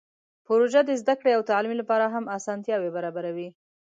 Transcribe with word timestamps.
پروژه 0.45 0.81
د 0.85 0.91
زده 1.01 1.13
کړې 1.19 1.31
او 1.37 1.41
تعلیم 1.51 1.73
لپاره 1.81 2.05
هم 2.13 2.25
اسانتیاوې 2.37 2.89
برابروي. 2.97 3.49